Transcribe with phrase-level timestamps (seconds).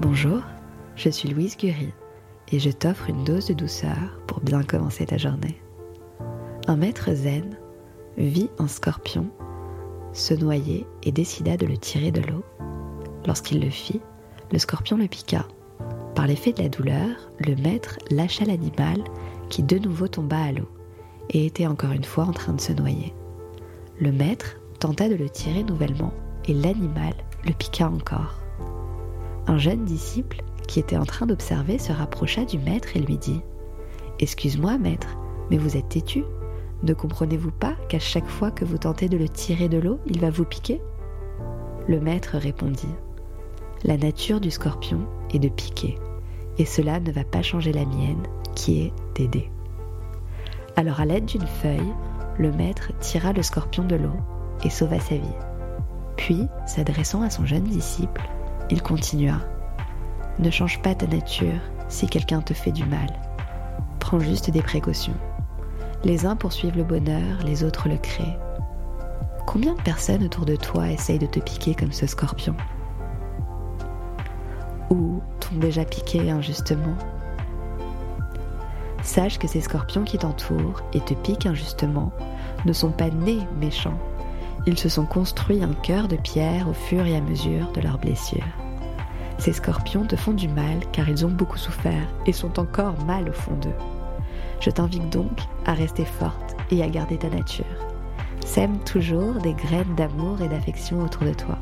[0.00, 0.40] Bonjour,
[0.94, 1.92] je suis Louise Gury
[2.52, 5.60] et je t'offre une dose de douceur pour bien commencer ta journée.
[6.68, 7.56] Un maître zen
[8.16, 9.26] vit un scorpion,
[10.12, 12.44] se noyait et décida de le tirer de l'eau.
[13.26, 14.00] Lorsqu'il le fit,
[14.52, 15.44] le scorpion le piqua.
[16.14, 17.08] Par l'effet de la douleur,
[17.40, 19.02] le maître lâcha l'animal
[19.48, 20.68] qui de nouveau tomba à l'eau
[21.30, 23.12] et était encore une fois en train de se noyer.
[23.98, 26.12] Le maître tenta de le tirer nouvellement
[26.44, 27.14] et l'animal
[27.44, 28.43] le piqua encore.
[29.46, 33.38] Un jeune disciple qui était en train d'observer se rapprocha du maître et lui dit⁇
[34.20, 35.18] Excuse-moi maître,
[35.50, 36.24] mais vous êtes têtu
[36.82, 40.18] Ne comprenez-vous pas qu'à chaque fois que vous tentez de le tirer de l'eau, il
[40.18, 40.76] va vous piquer?⁇
[41.88, 42.86] Le maître répondit⁇
[43.86, 45.00] La nature du scorpion
[45.32, 45.98] est de piquer,
[46.56, 48.22] et cela ne va pas changer la mienne,
[48.54, 49.50] qui est d'aider.
[50.76, 51.92] Alors à l'aide d'une feuille,
[52.38, 54.16] le maître tira le scorpion de l'eau
[54.64, 55.36] et sauva sa vie.
[56.16, 58.22] Puis, s'adressant à son jeune disciple,
[58.70, 59.36] il continua.
[60.38, 63.08] Ne change pas ta nature si quelqu'un te fait du mal.
[64.00, 65.16] Prends juste des précautions.
[66.04, 68.38] Les uns poursuivent le bonheur, les autres le créent.
[69.46, 72.56] Combien de personnes autour de toi essayent de te piquer comme ce scorpion?
[74.90, 76.96] Ou t'ont déjà piqué injustement?
[79.02, 82.12] Sache que ces scorpions qui t'entourent et te piquent injustement
[82.64, 83.98] ne sont pas nés méchants.
[84.66, 87.98] Ils se sont construits un cœur de pierre au fur et à mesure de leurs
[87.98, 88.42] blessures.
[89.38, 93.28] Ces scorpions te font du mal car ils ont beaucoup souffert et sont encore mal
[93.28, 93.74] au fond d'eux.
[94.60, 97.64] Je t'invite donc à rester forte et à garder ta nature.
[98.46, 101.58] Sème toujours des graines d'amour et d'affection autour de toi.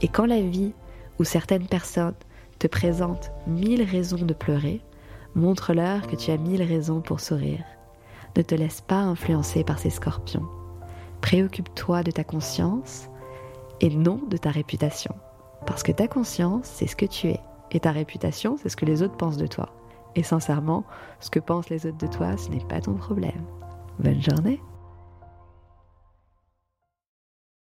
[0.00, 0.74] Et quand la vie
[1.18, 2.14] ou certaines personnes
[2.60, 4.80] te présentent mille raisons de pleurer,
[5.34, 7.64] montre-leur que tu as mille raisons pour sourire.
[8.36, 10.46] Ne te laisse pas influencer par ces scorpions.
[11.20, 13.08] Préoccupe-toi de ta conscience
[13.80, 15.14] et non de ta réputation.
[15.66, 17.40] Parce que ta conscience, c'est ce que tu es.
[17.72, 19.70] Et ta réputation, c'est ce que les autres pensent de toi.
[20.14, 20.84] Et sincèrement,
[21.20, 23.44] ce que pensent les autres de toi, ce n'est pas ton problème.
[23.98, 24.60] Bonne journée